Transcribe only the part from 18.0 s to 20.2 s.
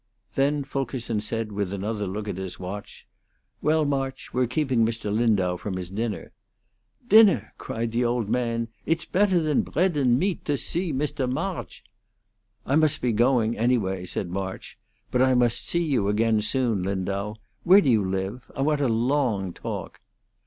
live? I want a long talk."